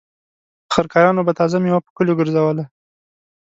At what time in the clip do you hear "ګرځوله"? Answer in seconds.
2.19-2.65